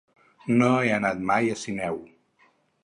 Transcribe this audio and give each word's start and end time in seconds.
No 0.61 0.69
he 0.85 0.89
anat 0.95 1.21
mai 1.31 1.53
a 1.57 1.61
Sineu. 1.67 2.03